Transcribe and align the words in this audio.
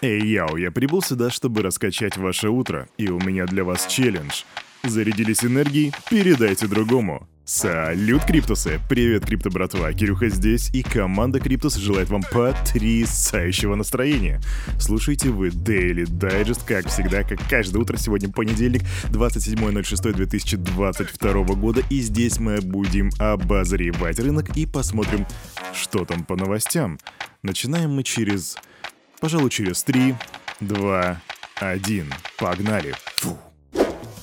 Эй, 0.00 0.24
яу, 0.24 0.56
я 0.56 0.70
прибыл 0.70 1.02
сюда, 1.02 1.28
чтобы 1.28 1.62
раскачать 1.62 2.16
ваше 2.16 2.50
утро, 2.50 2.88
и 2.98 3.08
у 3.08 3.18
меня 3.18 3.46
для 3.46 3.64
вас 3.64 3.88
челлендж. 3.88 4.44
Зарядились 4.84 5.44
энергией? 5.44 5.92
Передайте 6.08 6.68
другому. 6.68 7.26
Салют, 7.44 8.24
Криптусы! 8.24 8.78
Привет, 8.88 9.26
Крипто 9.26 9.50
братва! 9.50 9.92
Кирюха 9.92 10.28
здесь, 10.28 10.70
и 10.72 10.84
команда 10.84 11.40
Криптус 11.40 11.74
желает 11.74 12.10
вам 12.10 12.22
потрясающего 12.22 13.74
настроения. 13.74 14.40
Слушайте 14.78 15.30
вы 15.30 15.48
Daily 15.48 16.04
Digest, 16.04 16.60
как 16.64 16.86
всегда, 16.86 17.24
как 17.24 17.40
каждое 17.48 17.80
утро, 17.80 17.96
сегодня 17.96 18.30
понедельник, 18.30 18.82
27.06.2022 19.06 21.56
года, 21.56 21.82
и 21.90 22.00
здесь 22.00 22.38
мы 22.38 22.60
будем 22.60 23.10
обозревать 23.18 24.20
рынок 24.20 24.56
и 24.56 24.64
посмотрим, 24.64 25.26
что 25.74 26.04
там 26.04 26.22
по 26.22 26.36
новостям. 26.36 27.00
Начинаем 27.42 27.92
мы 27.92 28.04
через 28.04 28.56
Пожалуй, 29.20 29.50
через 29.50 29.82
3, 29.82 30.14
2, 30.60 31.20
1. 31.60 32.14
Погнали. 32.38 32.94
Фу. 33.16 33.36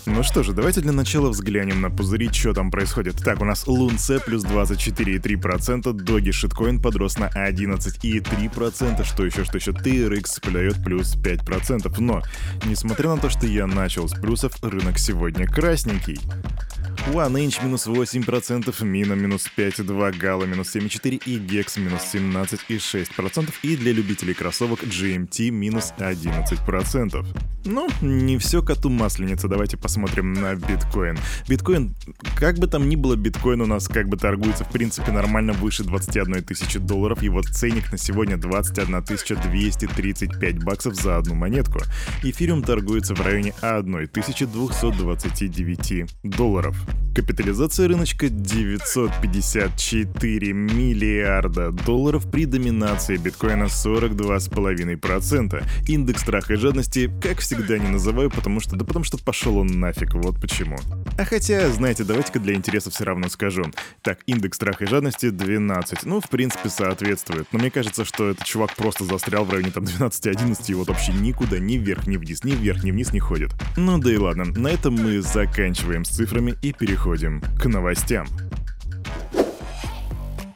Ну 0.08 0.22
что 0.22 0.44
же, 0.44 0.54
давайте 0.54 0.82
для 0.82 0.92
начала 0.92 1.30
взглянем 1.30 1.82
на 1.82 1.90
пузыри, 1.90 2.30
что 2.32 2.54
там 2.54 2.70
происходит. 2.70 3.18
Так, 3.18 3.42
у 3.42 3.46
нас 3.46 3.66
Лунце 3.68 4.20
плюс 4.20 4.46
24,3%, 4.46 5.92
Доги 5.94 6.30
Шиткоин 6.30 6.80
подрос 6.80 7.18
на 7.18 7.28
11,3%, 7.30 9.04
что 9.04 9.26
еще, 9.26 9.44
что 9.44 9.58
еще, 9.58 9.72
TRX 9.72 10.42
плюет 10.42 10.84
плюс 10.84 11.16
5%. 11.16 11.94
Но, 12.00 12.22
несмотря 12.66 13.10
на 13.10 13.18
то, 13.18 13.30
что 13.30 13.48
я 13.48 13.66
начал 13.66 14.08
с 14.08 14.14
плюсов, 14.14 14.54
рынок 14.62 15.00
сегодня 15.00 15.48
красненький. 15.48 16.20
OneInch 17.08 17.64
минус 17.64 17.88
8%, 17.88 18.84
Мина 18.84 19.14
минус 19.14 19.50
5,2%, 19.56 20.20
Gala 20.20 20.48
минус 20.48 20.76
7,4% 20.76 21.22
и 21.26 21.38
Gex 21.38 21.80
минус 21.80 22.02
17,6%. 22.14 23.54
И 23.62 23.78
для 23.78 23.94
любителей 23.94 24.34
кроссовок 24.34 24.84
GMT 24.84 25.52
минус 25.52 25.94
11%. 25.98 27.26
Ну, 27.66 27.88
не 28.02 28.38
все 28.38 28.62
коту 28.62 28.90
масленица, 28.90 29.48
давайте 29.48 29.78
посмотрим 29.78 30.34
на 30.34 30.56
биткоин. 30.56 31.18
Биткоин, 31.48 31.96
как 32.36 32.58
бы 32.58 32.68
там 32.68 32.90
ни 32.90 32.96
было, 32.96 33.16
биткоин 33.16 33.62
у 33.62 33.66
нас 33.66 33.88
как 33.88 34.08
бы 34.08 34.18
торгуется 34.18 34.66
в 34.66 34.72
принципе 34.72 35.12
нормально 35.12 35.54
выше 35.54 35.84
21 35.84 36.44
тысячи 36.44 36.80
долларов. 36.80 37.22
Его 37.22 37.44
ценник 37.44 37.92
на 37.92 37.98
сегодня 37.98 38.38
21 38.38 39.04
235 39.04 40.64
баксов 40.64 40.96
за 40.96 41.18
одну 41.18 41.36
монетку. 41.36 41.80
Эфириум 42.24 42.64
торгуется 42.64 43.14
в 43.16 43.22
районе 43.22 43.54
1229 43.62 46.06
долларов. 46.24 46.76
Капитализация 47.16 47.88
рыночка 47.88 48.30
954 48.30 50.54
миллиарда 50.54 51.72
долларов 51.72 52.30
при 52.30 52.46
доминации 52.46 53.18
биткоина 53.18 53.66
42,5%. 53.66 55.64
Индекс 55.88 56.22
страха 56.22 56.54
и 56.54 56.58
жадности, 56.58 57.10
как 57.22 57.40
всегда, 57.40 57.78
не 57.78 57.88
называю, 57.88 58.30
потому 58.30 58.60
что, 58.60 58.76
да 58.76 58.84
потому 58.84 59.06
что 59.06 59.18
пошел 59.18 59.58
он 59.58 59.68
нафиг, 59.68 60.14
вот 60.14 60.42
почему. 60.42 60.76
А 61.18 61.24
хотя, 61.24 61.70
знаете, 61.70 62.04
давайте-ка 62.04 62.40
для 62.40 62.56
интереса 62.56 62.92
все 62.92 63.06
равно 63.06 63.30
скажу. 63.30 63.64
Так, 64.02 64.20
индекс 64.26 64.58
страха 64.58 64.84
и 64.84 64.88
жадности 64.88 65.30
12. 65.30 66.06
Ну, 66.06 66.20
в 66.20 66.28
принципе, 66.28 66.68
соответствует. 66.68 67.48
Но 67.54 67.60
мне 67.60 67.72
кажется, 67.72 68.04
что 68.04 68.32
этот 68.32 68.46
чувак 68.46 68.76
просто 68.76 69.06
застрял 69.06 69.46
в 69.46 69.52
районе 69.52 69.72
там 69.72 69.86
12-11 69.86 70.58
и 70.68 70.74
вот 70.74 70.90
вообще 70.90 71.14
никуда, 71.14 71.58
ни 71.58 71.78
вверх, 71.78 72.06
ни 72.08 72.18
вниз, 72.18 72.44
ни 72.44 72.52
вверх, 72.52 72.84
ни 72.84 72.92
вниз 72.92 73.14
не 73.14 73.20
ходит. 73.20 73.52
Ну 73.78 73.98
да 73.98 74.12
и 74.12 74.18
ладно, 74.18 74.44
на 74.44 74.68
этом 74.68 74.96
мы 74.96 75.22
заканчиваем 75.22 76.04
с 76.04 76.10
цифрами 76.10 76.56
и 76.62 76.74
переходим 76.74 77.42
к 77.60 77.66
новостям. 77.66 78.28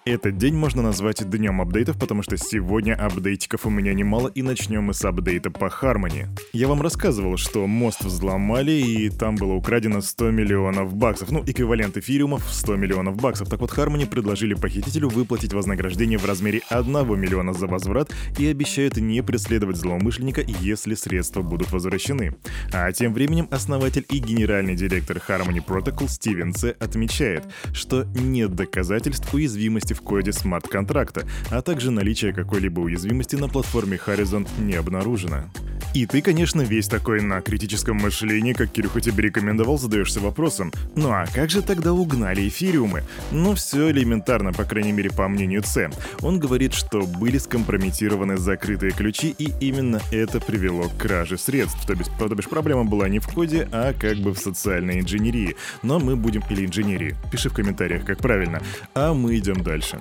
Этот 0.09 0.39
день 0.39 0.55
можно 0.55 0.81
назвать 0.81 1.29
днем 1.29 1.61
апдейтов, 1.61 1.99
потому 1.99 2.23
что 2.23 2.35
сегодня 2.35 2.95
апдейтиков 2.95 3.67
у 3.67 3.69
меня 3.69 3.93
немало, 3.93 4.29
и 4.29 4.41
начнем 4.41 4.85
мы 4.85 4.95
с 4.95 5.05
апдейта 5.05 5.51
по 5.51 5.69
Хармони. 5.69 6.25
Я 6.51 6.67
вам 6.67 6.81
рассказывал, 6.81 7.37
что 7.37 7.67
мост 7.67 8.03
взломали, 8.03 8.71
и 8.71 9.11
там 9.11 9.35
было 9.35 9.53
украдено 9.53 10.01
100 10.01 10.31
миллионов 10.31 10.95
баксов, 10.95 11.29
ну, 11.29 11.43
эквивалент 11.45 11.95
эфириумов 11.95 12.43
100 12.49 12.75
миллионов 12.77 13.17
баксов. 13.17 13.49
Так 13.49 13.59
вот, 13.59 13.69
Хармони 13.69 14.05
предложили 14.05 14.55
похитителю 14.55 15.09
выплатить 15.09 15.53
вознаграждение 15.53 16.17
в 16.17 16.25
размере 16.25 16.61
1 16.69 16.91
миллиона 17.15 17.53
за 17.53 17.67
возврат 17.67 18.11
и 18.39 18.47
обещают 18.47 18.97
не 18.97 19.21
преследовать 19.21 19.77
злоумышленника, 19.77 20.41
если 20.41 20.95
средства 20.95 21.43
будут 21.43 21.71
возвращены. 21.71 22.35
А 22.73 22.91
тем 22.93 23.13
временем 23.13 23.47
основатель 23.51 24.07
и 24.09 24.17
генеральный 24.17 24.75
директор 24.75 25.17
Harmony 25.17 25.63
Protocol 25.63 26.09
Стивен 26.09 26.55
Ц. 26.55 26.71
отмечает, 26.79 27.43
что 27.73 28.05
нет 28.15 28.55
доказательств 28.55 29.31
уязвимости 29.35 29.98
в 29.99 30.03
коде 30.03 30.31
смарт-контракта, 30.31 31.25
а 31.49 31.61
также 31.61 31.91
наличие 31.91 32.33
какой-либо 32.33 32.79
уязвимости 32.79 33.35
на 33.35 33.47
платформе 33.47 33.97
Horizon 33.97 34.47
не 34.59 34.75
обнаружено. 34.75 35.45
И 35.93 36.05
ты, 36.05 36.21
конечно, 36.21 36.61
весь 36.61 36.87
такой 36.87 37.21
на 37.21 37.41
критическом 37.41 37.97
мышлении, 37.97 38.53
как 38.53 38.71
Кирюха 38.71 39.01
тебе 39.01 39.23
рекомендовал, 39.23 39.77
задаешься 39.77 40.19
вопросом, 40.19 40.71
ну 40.95 41.09
а 41.09 41.25
как 41.33 41.49
же 41.49 41.61
тогда 41.61 41.93
угнали 41.93 42.47
эфириумы? 42.47 43.03
Ну 43.31 43.55
все 43.55 43.89
элементарно, 43.89 44.53
по 44.53 44.65
крайней 44.65 44.91
мере 44.91 45.09
по 45.09 45.27
мнению 45.27 45.63
С. 45.63 45.89
Он 46.21 46.39
говорит, 46.39 46.73
что 46.73 47.01
были 47.01 47.37
скомпрометированы 47.37 48.37
закрытые 48.37 48.91
ключи, 48.91 49.33
и 49.37 49.51
именно 49.59 50.01
это 50.11 50.39
привело 50.39 50.89
к 50.89 50.97
краже 50.97 51.37
средств. 51.37 51.85
То 51.85 51.95
бишь, 51.95 52.07
то 52.19 52.27
бишь 52.27 52.49
проблема 52.49 52.85
была 52.85 53.09
не 53.09 53.19
в 53.19 53.27
коде, 53.27 53.67
а 53.71 53.93
как 53.93 54.17
бы 54.17 54.33
в 54.33 54.37
социальной 54.37 54.99
инженерии. 54.99 55.55
Но 55.81 55.99
мы 55.99 56.15
будем... 56.15 56.43
Или 56.49 56.65
инженерии. 56.65 57.15
Пиши 57.31 57.49
в 57.49 57.53
комментариях, 57.53 58.05
как 58.05 58.19
правильно. 58.19 58.61
А 58.95 59.13
мы 59.13 59.37
идем 59.37 59.61
дальше. 59.61 59.99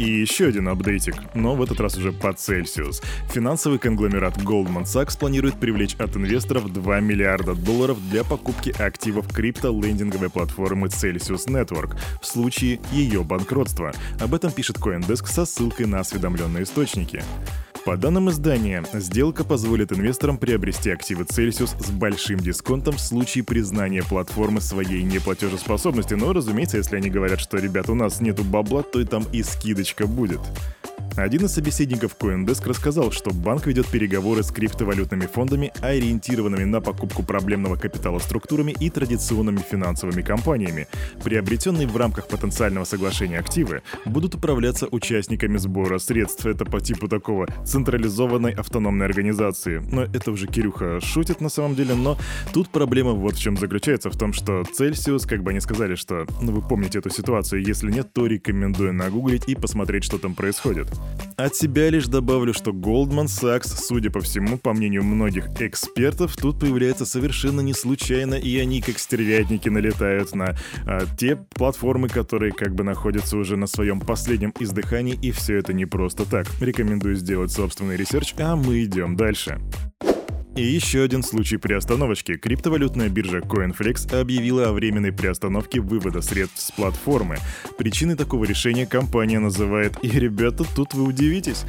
И 0.00 0.22
еще 0.22 0.46
один 0.46 0.66
апдейтик, 0.68 1.14
но 1.34 1.54
в 1.54 1.62
этот 1.62 1.78
раз 1.78 1.98
уже 1.98 2.10
по 2.10 2.28
Celsius. 2.28 3.04
Финансовый 3.34 3.78
конгломерат 3.78 4.38
Goldman 4.38 4.84
Sachs 4.84 5.18
планирует 5.18 5.60
привлечь 5.60 5.94
от 5.96 6.16
инвесторов 6.16 6.72
2 6.72 7.00
миллиарда 7.00 7.54
долларов 7.54 7.98
для 8.08 8.24
покупки 8.24 8.70
активов 8.70 9.28
крипто-лендинговой 9.28 10.30
платформы 10.30 10.86
Celsius 10.86 11.48
Network 11.48 11.98
в 12.22 12.26
случае 12.26 12.80
ее 12.92 13.22
банкротства. 13.24 13.92
Об 14.18 14.32
этом 14.32 14.50
пишет 14.52 14.78
CoinDesk 14.78 15.26
со 15.26 15.44
ссылкой 15.44 15.84
на 15.84 16.00
осведомленные 16.00 16.62
источники. 16.62 17.22
По 17.84 17.96
данным 17.96 18.28
издания, 18.28 18.84
сделка 18.92 19.42
позволит 19.42 19.90
инвесторам 19.90 20.36
приобрести 20.36 20.90
активы 20.90 21.24
Celsius 21.24 21.82
с 21.82 21.90
большим 21.90 22.38
дисконтом 22.38 22.96
в 22.96 23.00
случае 23.00 23.42
признания 23.42 24.02
платформы 24.02 24.60
своей 24.60 25.02
неплатежеспособности. 25.02 26.12
Но, 26.12 26.34
разумеется, 26.34 26.76
если 26.76 26.96
они 26.96 27.08
говорят, 27.08 27.40
что, 27.40 27.56
ребят, 27.56 27.88
у 27.88 27.94
нас 27.94 28.20
нету 28.20 28.44
бабла, 28.44 28.82
то 28.82 29.00
и 29.00 29.06
там 29.06 29.24
и 29.32 29.42
скидочка 29.42 30.06
будет. 30.06 30.40
Один 31.20 31.44
из 31.44 31.52
собеседников 31.52 32.16
CoinDesk 32.18 32.66
рассказал, 32.66 33.12
что 33.12 33.30
банк 33.30 33.66
ведет 33.66 33.86
переговоры 33.88 34.42
с 34.42 34.50
криптовалютными 34.50 35.26
фондами, 35.26 35.70
ориентированными 35.82 36.64
на 36.64 36.80
покупку 36.80 37.22
проблемного 37.22 37.76
капитала 37.76 38.18
структурами 38.20 38.74
и 38.80 38.88
традиционными 38.88 39.58
финансовыми 39.58 40.22
компаниями. 40.22 40.88
Приобретенные 41.22 41.86
в 41.86 41.94
рамках 41.94 42.26
потенциального 42.26 42.84
соглашения 42.84 43.38
активы 43.38 43.82
будут 44.06 44.34
управляться 44.34 44.88
участниками 44.90 45.58
сбора 45.58 45.98
средств. 45.98 46.46
Это 46.46 46.64
по 46.64 46.80
типу 46.80 47.06
такого 47.06 47.46
централизованной 47.66 48.52
автономной 48.52 49.04
организации. 49.04 49.82
Но 49.92 50.04
это 50.04 50.30
уже 50.30 50.46
Кирюха 50.46 51.00
шутит 51.02 51.42
на 51.42 51.50
самом 51.50 51.74
деле, 51.74 51.94
но 51.96 52.16
тут 52.54 52.70
проблема 52.70 53.12
вот 53.12 53.34
в 53.34 53.38
чем 53.38 53.58
заключается, 53.58 54.08
в 54.08 54.16
том, 54.16 54.32
что 54.32 54.62
Celsius, 54.62 55.28
как 55.28 55.42
бы 55.42 55.50
они 55.50 55.60
сказали, 55.60 55.96
что, 55.96 56.26
ну 56.40 56.52
вы 56.52 56.66
помните 56.66 56.98
эту 56.98 57.10
ситуацию, 57.10 57.62
если 57.62 57.90
нет, 57.90 58.10
то 58.14 58.24
рекомендую 58.26 58.94
нагуглить 58.94 59.46
и 59.48 59.54
посмотреть, 59.54 60.04
что 60.04 60.16
там 60.16 60.34
происходит. 60.34 60.88
От 61.36 61.56
себя 61.56 61.88
лишь 61.88 62.06
добавлю, 62.06 62.52
что 62.52 62.70
Goldman 62.70 63.24
Sachs, 63.24 63.74
судя 63.76 64.10
по 64.10 64.20
всему, 64.20 64.58
по 64.58 64.74
мнению 64.74 65.04
многих 65.04 65.48
экспертов, 65.58 66.36
тут 66.36 66.60
появляется 66.60 67.06
совершенно 67.06 67.62
не 67.62 67.72
случайно, 67.72 68.34
и 68.34 68.58
они 68.58 68.82
как 68.82 68.98
стервятники 68.98 69.68
налетают 69.70 70.34
на 70.34 70.56
а, 70.86 71.06
те 71.18 71.36
платформы, 71.54 72.08
которые 72.08 72.52
как 72.52 72.74
бы 72.74 72.84
находятся 72.84 73.38
уже 73.38 73.56
на 73.56 73.66
своем 73.66 74.00
последнем 74.00 74.52
издыхании, 74.58 75.18
и 75.22 75.30
все 75.30 75.56
это 75.56 75.72
не 75.72 75.86
просто 75.86 76.28
так. 76.28 76.46
Рекомендую 76.60 77.14
сделать 77.14 77.52
собственный 77.52 77.96
research, 77.96 78.34
а 78.38 78.56
мы 78.56 78.84
идем 78.84 79.16
дальше. 79.16 79.58
И 80.56 80.62
еще 80.62 81.02
один 81.02 81.22
случай 81.22 81.58
приостановочки. 81.58 82.36
Криптовалютная 82.36 83.08
биржа 83.08 83.38
CoinFlex 83.38 84.18
объявила 84.20 84.68
о 84.68 84.72
временной 84.72 85.12
приостановке 85.12 85.80
вывода 85.80 86.20
средств 86.22 86.60
с 86.60 86.70
платформы. 86.72 87.38
Причиной 87.78 88.16
такого 88.16 88.44
решения 88.44 88.84
компания 88.84 89.38
называет, 89.38 89.94
и 90.02 90.10
ребята, 90.10 90.64
тут 90.74 90.94
вы 90.94 91.04
удивитесь, 91.04 91.64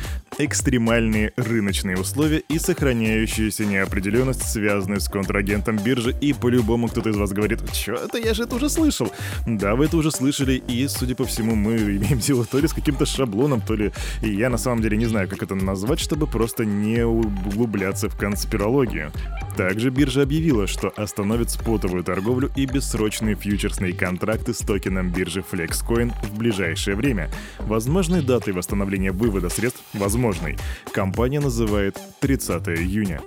экстремальные 0.46 1.34
рыночные 1.36 1.98
условия 1.98 2.40
и 2.40 2.60
сохраняющаяся 2.60 3.66
неопределенность, 3.66 4.44
связанные 4.44 5.00
с 5.00 5.08
контрагентом 5.08 5.78
биржи. 5.78 6.16
И 6.22 6.34
по-любому 6.34 6.88
кто-то 6.88 7.10
из 7.10 7.18
вас 7.18 7.32
говорит, 7.32 7.60
что 7.74 7.94
это 7.94 8.18
я 8.18 8.34
же 8.34 8.44
это 8.44 8.56
уже 8.56 8.70
слышал. 8.70 9.12
Да, 9.46 9.76
вы 9.76 9.86
это 9.86 9.98
уже 9.98 10.12
слышали, 10.12 10.54
и, 10.68 10.88
судя 10.88 11.16
по 11.16 11.26
всему, 11.26 11.56
мы 11.56 11.76
имеем 11.98 12.20
дело 12.20 12.46
то 12.46 12.60
ли 12.60 12.68
с 12.68 12.74
каким-то 12.74 13.06
шаблоном, 13.06 13.62
то 13.62 13.76
ли... 13.76 13.92
И 14.22 14.30
я 14.30 14.50
на 14.50 14.58
самом 14.58 14.82
деле 14.82 14.98
не 14.98 15.06
знаю, 15.06 15.28
как 15.28 15.44
это 15.44 15.56
назвать, 15.56 16.00
чтобы 16.00 16.28
просто 16.28 16.66
не 16.66 17.06
углубляться 17.06 18.10
в 18.10 18.18
конспирологию. 18.18 19.12
Также 19.56 19.90
биржа 19.90 20.24
объявила, 20.24 20.68
что 20.68 20.90
остановит 20.96 21.50
спотовую 21.50 22.04
торговлю 22.04 22.52
и 22.56 22.66
бессрочные 22.66 23.36
фьючерсные 23.36 23.94
контракты 23.94 24.54
с 24.54 24.60
токеном 24.60 25.12
биржи 25.12 25.44
FlexCoin 25.52 26.12
в 26.24 26.38
ближайшее 26.38 26.96
время. 26.96 27.30
Возможной 27.60 28.22
датой 28.22 28.54
восстановления 28.54 29.12
вывода 29.12 29.50
средств, 29.50 29.82
возможно, 29.94 30.31
невозможной. 30.32 30.58
Компания 30.92 31.40
называет 31.40 32.00
30 32.20 32.68
июня. 32.70 33.22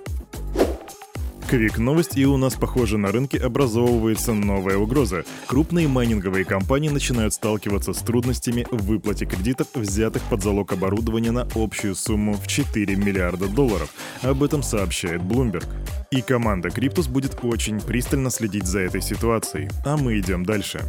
Квик 1.47 1.77
новость, 1.77 2.17
и 2.17 2.25
у 2.25 2.37
нас, 2.37 2.55
похоже, 2.55 2.97
на 2.97 3.11
рынке 3.11 3.37
образовывается 3.37 4.33
новая 4.33 4.77
угроза. 4.77 5.25
Крупные 5.45 5.87
майнинговые 5.87 6.43
компании 6.43 6.89
начинают 6.89 7.35
сталкиваться 7.35 7.93
с 7.93 7.99
трудностями 7.99 8.65
в 8.71 8.83
выплате 8.85 9.27
кредитов, 9.27 9.67
взятых 9.75 10.23
под 10.23 10.41
залог 10.41 10.73
оборудования 10.73 11.31
на 11.31 11.47
общую 11.53 11.93
сумму 11.93 12.33
в 12.33 12.47
4 12.47 12.95
миллиарда 12.95 13.47
долларов. 13.47 13.93
Об 14.23 14.41
этом 14.41 14.63
сообщает 14.63 15.21
Bloomberg. 15.21 15.65
И 16.09 16.23
команда 16.23 16.71
Криптус 16.71 17.07
будет 17.07 17.37
очень 17.43 17.79
пристально 17.79 18.31
следить 18.31 18.65
за 18.65 18.79
этой 18.79 19.01
ситуацией. 19.01 19.69
А 19.85 19.97
мы 19.97 20.19
идем 20.19 20.45
дальше. 20.45 20.81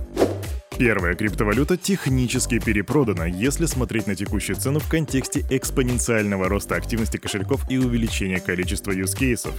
Первая 0.78 1.14
криптовалюта 1.14 1.78
технически 1.78 2.58
перепродана, 2.58 3.22
если 3.22 3.64
смотреть 3.64 4.06
на 4.06 4.14
текущую 4.14 4.56
цену 4.56 4.78
в 4.78 4.86
контексте 4.90 5.42
экспоненциального 5.48 6.50
роста 6.50 6.76
активности 6.76 7.16
кошельков 7.16 7.62
и 7.70 7.78
увеличения 7.78 8.40
количества 8.40 8.90
юзкейсов. 8.90 9.54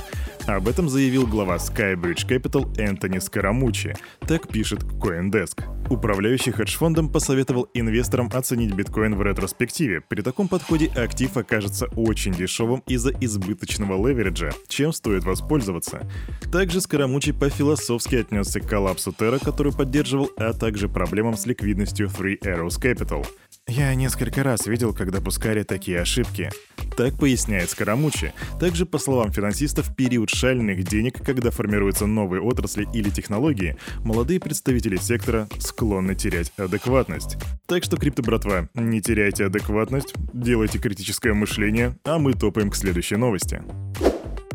Об 0.46 0.68
этом 0.68 0.90
заявил 0.90 1.26
глава 1.26 1.56
Skybridge 1.56 2.28
Capital 2.28 2.80
Энтони 2.80 3.18
Скоромучи. 3.18 3.96
Так 4.28 4.48
пишет 4.48 4.84
CoinDesk. 4.84 5.64
Управляющий 5.90 6.52
хедж-фондом 6.52 7.10
посоветовал 7.10 7.70
инвесторам 7.74 8.30
оценить 8.34 8.74
биткоин 8.74 9.16
в 9.16 9.22
ретроспективе. 9.22 10.02
При 10.02 10.22
таком 10.22 10.50
подходе 10.50 10.88
актив 10.88 11.36
окажется 11.38 11.88
очень 11.96 12.34
дешевым 12.34 12.84
из-за 12.88 13.12
избыточного 13.22 14.08
левериджа, 14.08 14.52
чем 14.68 14.92
стоит 14.92 15.24
воспользоваться. 15.24 16.10
Также 16.52 16.82
Скоромучи 16.82 17.32
по-философски 17.32 18.16
отнесся 18.16 18.60
к 18.60 18.68
коллапсу 18.68 19.12
Terra, 19.12 19.44
который 19.44 19.72
поддерживал, 19.72 20.30
а 20.38 20.54
также 20.54 20.90
проблемам 20.90 21.38
с 21.38 21.46
ликвидностью 21.46 22.08
Three 22.08 22.38
Arrows 22.42 22.82
Capital. 22.82 23.26
Я 23.70 23.94
несколько 23.96 24.44
раз 24.44 24.66
видел, 24.66 24.94
когда 24.94 25.20
пускали 25.20 25.64
такие 25.64 26.00
ошибки. 26.00 26.50
Так 26.96 27.18
поясняет 27.18 27.70
Скарамуччи. 27.70 28.34
Также, 28.60 28.86
по 28.86 28.98
словам 28.98 29.32
финансистов, 29.32 29.96
период 29.96 30.30
шальных 30.30 30.84
денег, 30.84 31.24
когда 31.24 31.52
формируются 31.52 32.08
новые 32.08 32.42
отрасли 32.42 32.88
или 32.94 33.10
технологии, 33.10 33.78
молодые 34.04 34.40
представители 34.40 34.96
сектора 34.96 35.48
склонны 35.60 36.16
терять 36.16 36.52
адекватность. 36.58 37.38
Так 37.68 37.84
что, 37.84 37.98
крипто-братва, 37.98 38.70
не 38.74 39.02
теряйте 39.02 39.46
адекватность, 39.46 40.14
делайте 40.34 40.80
критическое 40.80 41.34
мышление, 41.34 41.98
а 42.06 42.18
мы 42.18 42.34
топаем 42.34 42.72
к 42.72 42.76
следующей 42.76 43.18
новости. 43.18 43.62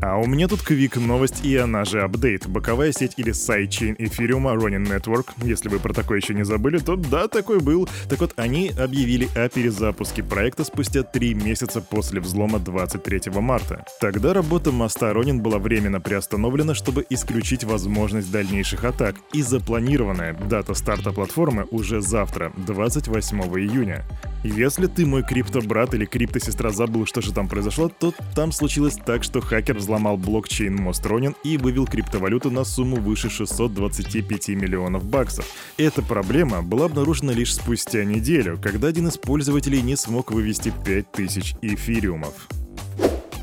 А 0.02 0.18
у 0.18 0.26
меня 0.26 0.48
тут 0.48 0.62
квик 0.62 0.96
новость 0.96 1.44
и 1.44 1.56
она 1.56 1.84
же 1.84 2.02
апдейт. 2.02 2.48
Боковая 2.48 2.90
сеть 2.90 3.12
или 3.18 3.30
сайдчейн 3.30 3.94
эфириума 4.00 4.50
Ronin 4.54 4.84
Network. 4.84 5.28
Если 5.44 5.68
вы 5.68 5.78
про 5.78 5.92
такое 5.92 6.18
еще 6.18 6.34
не 6.34 6.44
забыли, 6.44 6.78
то 6.78 6.96
да, 6.96 7.28
такой 7.28 7.60
был. 7.60 7.88
Так 8.08 8.18
вот, 8.18 8.32
они 8.34 8.72
объявили 8.76 9.28
о 9.36 9.48
перезапуске 9.48 10.24
проекта 10.24 10.64
спустя 10.64 11.04
три 11.04 11.34
месяца 11.34 11.80
после 11.80 12.20
взлома 12.20 12.58
23 12.58 13.30
марта. 13.36 13.84
Тогда 14.00 14.34
работа 14.34 14.72
моста 14.72 15.12
Ronin 15.12 15.38
была 15.38 15.58
временно 15.58 16.00
приостановлена, 16.00 16.74
чтобы 16.74 17.06
исключить 17.08 17.62
возможность 17.62 18.32
дальнейших 18.32 18.82
атак. 18.82 19.14
И 19.32 19.42
запланированная 19.42 20.34
дата 20.34 20.74
старта 20.74 21.12
платформы 21.12 21.68
уже 21.70 22.00
завтра, 22.00 22.52
28 22.56 23.40
июня. 23.40 24.04
Если 24.44 24.88
ты 24.88 25.06
мой 25.06 25.22
крипто-брат 25.22 25.94
или 25.94 26.04
крипто-сестра 26.04 26.70
забыл, 26.70 27.06
что 27.06 27.20
же 27.20 27.32
там 27.32 27.48
произошло, 27.48 27.88
то 27.88 28.12
там 28.34 28.50
случилось 28.50 28.96
так, 28.96 29.22
что 29.22 29.40
хакер 29.40 29.76
взломал 29.76 30.16
блокчейн 30.16 30.74
Мостронин 30.74 31.36
и 31.44 31.56
вывел 31.56 31.86
криптовалюту 31.86 32.50
на 32.50 32.64
сумму 32.64 32.96
выше 32.96 33.30
625 33.30 34.48
миллионов 34.48 35.04
баксов. 35.04 35.46
Эта 35.76 36.02
проблема 36.02 36.62
была 36.62 36.86
обнаружена 36.86 37.32
лишь 37.32 37.54
спустя 37.54 38.04
неделю, 38.04 38.58
когда 38.60 38.88
один 38.88 39.06
из 39.06 39.16
пользователей 39.16 39.80
не 39.80 39.96
смог 39.96 40.32
вывести 40.32 40.72
5000 40.84 41.56
эфириумов. 41.62 42.48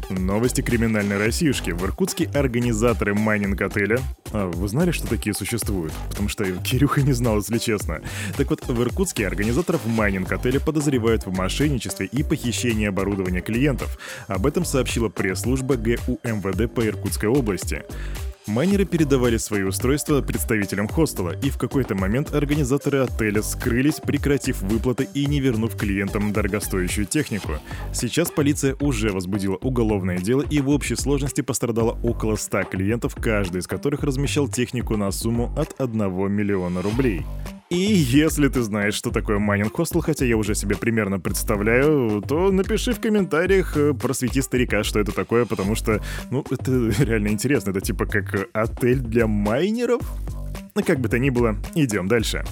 Новости 0.09 0.61
криминальной 0.61 1.17
Россиюшки. 1.17 1.71
В 1.71 1.83
Иркутске 1.83 2.29
организаторы 2.33 3.13
майнинг-отеля... 3.13 3.99
А 4.31 4.47
вы 4.47 4.67
знали, 4.67 4.91
что 4.91 5.07
такие 5.07 5.33
существуют? 5.33 5.93
Потому 6.09 6.29
что 6.29 6.45
Кирюха 6.45 7.01
не 7.01 7.13
знал, 7.13 7.37
если 7.37 7.57
честно. 7.59 8.01
Так 8.35 8.49
вот, 8.49 8.67
в 8.67 8.81
Иркутске 8.81 9.27
организаторов 9.27 9.85
майнинг-отеля 9.85 10.59
подозревают 10.59 11.25
в 11.25 11.35
мошенничестве 11.35 12.07
и 12.07 12.23
похищении 12.23 12.87
оборудования 12.87 13.41
клиентов. 13.41 13.99
Об 14.27 14.45
этом 14.45 14.65
сообщила 14.65 15.09
пресс-служба 15.09 15.75
ГУ 15.75 16.19
МВД 16.23 16.73
по 16.73 16.85
Иркутской 16.85 17.29
области. 17.29 17.83
Майнеры 18.47 18.85
передавали 18.85 19.37
свои 19.37 19.63
устройства 19.63 20.21
представителям 20.21 20.87
хостела, 20.87 21.35
и 21.43 21.49
в 21.49 21.57
какой-то 21.57 21.93
момент 21.93 22.33
организаторы 22.33 22.99
отеля 22.99 23.41
скрылись, 23.43 23.99
прекратив 23.99 24.61
выплаты 24.61 25.07
и 25.13 25.25
не 25.25 25.39
вернув 25.39 25.75
клиентам 25.75 26.33
дорогостоящую 26.33 27.05
технику. 27.05 27.53
Сейчас 27.93 28.31
полиция 28.31 28.75
уже 28.79 29.11
возбудила 29.11 29.55
уголовное 29.57 30.17
дело, 30.17 30.41
и 30.41 30.61
в 30.61 30.69
общей 30.69 30.95
сложности 30.95 31.41
пострадало 31.41 31.99
около 32.01 32.35
100 32.37 32.63
клиентов, 32.63 33.15
каждый 33.15 33.59
из 33.59 33.67
которых 33.67 34.03
размещал 34.03 34.47
технику 34.47 34.97
на 34.97 35.11
сумму 35.11 35.53
от 35.55 35.79
1 35.79 36.31
миллиона 36.31 36.81
рублей. 36.81 37.23
И 37.69 37.77
если 37.77 38.47
ты 38.47 38.63
знаешь, 38.63 38.95
что 38.95 39.11
такое 39.11 39.37
майнинг 39.37 39.75
хостел, 39.75 40.01
хотя 40.01 40.25
я 40.25 40.37
уже 40.37 40.55
себе 40.55 40.75
примерно 40.75 41.19
представляю, 41.19 42.19
то 42.27 42.51
напиши 42.51 42.93
в 42.93 42.99
комментариях, 42.99 43.77
э, 43.77 43.93
просвети 43.93 44.41
старика, 44.41 44.83
что 44.83 44.99
это 44.99 45.11
такое, 45.11 45.45
потому 45.45 45.75
что, 45.75 46.01
ну, 46.31 46.43
это 46.49 46.71
реально 47.03 47.27
интересно. 47.27 47.69
Это 47.69 47.81
типа 47.81 48.07
как 48.07 48.49
отель 48.53 49.01
для 49.01 49.27
майнеров? 49.27 50.01
Ну, 50.73 50.83
как 50.83 50.99
бы 50.99 51.09
то 51.09 51.19
ни 51.19 51.29
было, 51.29 51.57
идем 51.75 52.07
дальше. 52.07 52.43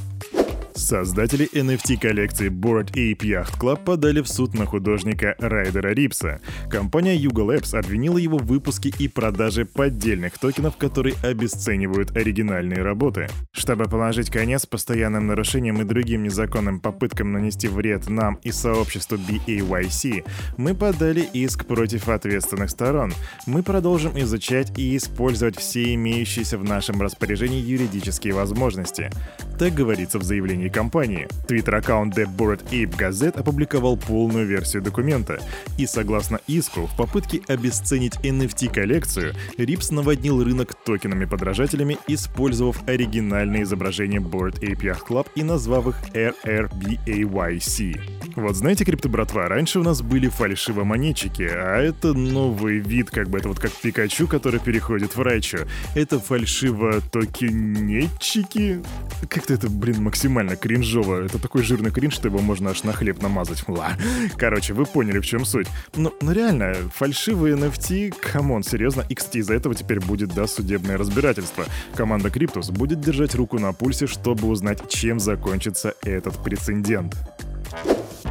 Создатели 0.77 1.49
NFT-коллекции 1.53 2.49
Bored 2.51 2.91
Ape 2.93 3.23
Yacht 3.23 3.59
Club 3.59 3.83
подали 3.83 4.21
в 4.21 4.27
суд 4.27 4.53
на 4.53 4.67
художника 4.67 5.33
Райдера 5.39 5.91
Рипса. 5.91 6.39
Компания 6.69 7.17
Yuga 7.17 7.47
Labs 7.47 7.75
обвинила 7.75 8.19
его 8.19 8.37
в 8.37 8.45
выпуске 8.45 8.93
и 8.99 9.07
продаже 9.07 9.65
поддельных 9.65 10.37
токенов, 10.37 10.77
которые 10.77 11.15
обесценивают 11.23 12.15
оригинальные 12.15 12.83
работы. 12.83 13.27
Чтобы 13.51 13.85
положить 13.85 14.29
конец 14.29 14.67
постоянным 14.67 15.25
нарушениям 15.25 15.81
и 15.81 15.83
другим 15.83 16.21
незаконным 16.21 16.79
попыткам 16.79 17.31
нанести 17.31 17.67
вред 17.67 18.07
нам 18.07 18.35
и 18.43 18.51
сообществу 18.51 19.17
BAYC, 19.17 20.25
мы 20.57 20.75
подали 20.75 21.27
иск 21.33 21.65
против 21.65 22.07
ответственных 22.07 22.69
сторон. 22.69 23.13
Мы 23.47 23.63
продолжим 23.63 24.17
изучать 24.19 24.77
и 24.77 24.95
использовать 24.95 25.57
все 25.57 25.95
имеющиеся 25.95 26.59
в 26.59 26.63
нашем 26.63 27.01
распоряжении 27.01 27.59
юридические 27.59 28.35
возможности. 28.35 29.09
Так 29.57 29.73
говорится 29.73 30.19
в 30.19 30.23
заявлении 30.23 30.66
компании 30.69 30.97
компании. 30.97 31.27
Твиттер-аккаунт 31.47 32.17
The 32.17 32.25
Bored 32.25 32.63
Ape 32.71 32.97
Gazette 32.97 33.39
опубликовал 33.39 33.97
полную 33.97 34.45
версию 34.45 34.83
документа. 34.83 35.39
И 35.77 35.85
согласно 35.85 36.39
иску, 36.47 36.87
в 36.87 36.97
попытке 36.97 37.41
обесценить 37.47 38.15
NFT-коллекцию, 38.23 39.33
Рипс 39.57 39.91
наводнил 39.91 40.43
рынок 40.43 40.73
токенами-подражателями, 40.85 41.97
использовав 42.07 42.85
оригинальное 42.87 43.63
изображение 43.63 44.19
Bored 44.19 44.59
Ape 44.61 44.81
Yacht 44.81 45.07
Club 45.07 45.27
и 45.35 45.43
назвав 45.43 45.87
их 45.87 45.95
RRBAYC. 46.13 48.01
Вот 48.35 48.55
знаете, 48.55 48.83
крипто-братва, 48.85 49.47
раньше 49.47 49.79
у 49.79 49.83
нас 49.83 50.01
были 50.01 50.27
фальшивомонетчики, 50.27 51.47
а 51.49 51.81
это 51.81 52.13
новый 52.13 52.79
вид, 52.79 53.09
как 53.09 53.29
бы 53.29 53.39
это 53.39 53.47
вот 53.47 53.59
как 53.59 53.71
Пикачу, 53.71 54.27
который 54.27 54.59
переходит 54.59 55.15
в 55.15 55.21
Райчу. 55.21 55.59
Это 55.95 56.19
фальшиво-токенетчики? 56.19 58.83
Как-то 59.29 59.53
это, 59.53 59.69
блин, 59.69 60.03
максимально 60.03 60.56
кринжово. 60.57 61.25
Это 61.25 61.39
такой 61.39 61.63
жирный 61.63 61.91
кринж, 61.91 62.13
что 62.13 62.27
его 62.27 62.39
можно 62.39 62.71
аж 62.71 62.83
на 62.83 62.93
хлеб 62.93 63.21
намазать. 63.21 63.63
Ла. 63.67 63.91
Короче, 64.37 64.73
вы 64.73 64.85
поняли, 64.85 65.19
в 65.19 65.25
чем 65.25 65.45
суть. 65.45 65.67
Ну, 65.95 66.13
ну 66.21 66.31
реально, 66.31 66.73
фальшивые 66.93 67.55
NFT, 67.55 68.13
come 68.19 68.44
on, 68.44 68.63
серьезно. 68.63 69.03
Кстати, 69.15 69.37
из-за 69.37 69.53
этого 69.55 69.75
теперь 69.75 69.99
будет, 69.99 70.33
да, 70.33 70.47
судебное 70.47 70.97
разбирательство. 70.97 71.65
Команда 71.95 72.29
Криптус 72.29 72.69
будет 72.69 73.01
держать 73.01 73.35
руку 73.35 73.59
на 73.59 73.73
пульсе, 73.73 74.07
чтобы 74.07 74.47
узнать, 74.47 74.87
чем 74.89 75.19
закончится 75.19 75.95
этот 76.03 76.43
прецедент. 76.43 77.15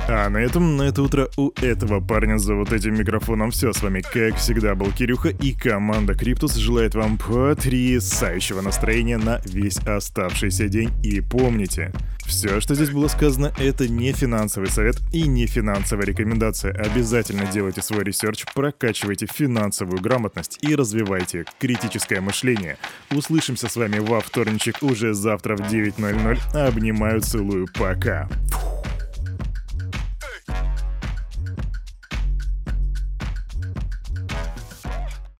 А 0.08 0.28
на 0.28 0.38
этом, 0.38 0.76
на 0.76 0.82
это 0.82 1.02
утро 1.02 1.28
у 1.36 1.50
этого 1.60 2.00
парня 2.00 2.38
за 2.38 2.54
вот 2.54 2.72
этим 2.72 2.94
микрофоном 2.94 3.50
все. 3.50 3.72
С 3.72 3.82
вами, 3.82 4.02
как 4.02 4.36
всегда, 4.36 4.76
был 4.76 4.92
Кирюха 4.92 5.30
и 5.30 5.52
команда 5.52 6.14
Криптус 6.14 6.54
желает 6.54 6.94
вам 6.94 7.18
потрясающего 7.18 8.60
настроения 8.60 9.18
на 9.18 9.40
весь 9.44 9.78
оставшийся 9.78 10.68
день. 10.68 10.90
И 11.02 11.20
помните, 11.20 11.92
все, 12.24 12.60
что 12.60 12.76
здесь 12.76 12.90
было 12.90 13.08
сказано, 13.08 13.52
это 13.58 13.88
не 13.88 14.12
финансовый 14.12 14.68
совет 14.68 14.96
и 15.12 15.26
не 15.26 15.46
финансовая 15.46 16.06
рекомендация. 16.06 16.72
Обязательно 16.72 17.46
делайте 17.46 17.82
свой 17.82 18.04
research, 18.04 18.44
прокачивайте 18.54 19.26
финансовую 19.26 20.00
грамотность 20.00 20.58
и 20.60 20.76
развивайте 20.76 21.46
критическое 21.58 22.20
мышление. 22.20 22.78
Услышимся 23.10 23.68
с 23.68 23.74
вами 23.74 23.98
во 23.98 24.20
вторничек 24.20 24.82
уже 24.82 25.14
завтра 25.14 25.56
в 25.56 25.62
9.00. 25.62 26.56
Обнимаю, 26.56 27.20
целую, 27.22 27.66
пока. 27.74 28.28